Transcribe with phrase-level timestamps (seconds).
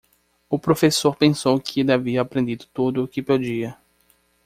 [0.49, 3.77] O professor pensou que ele havia aprendido tudo o que podia.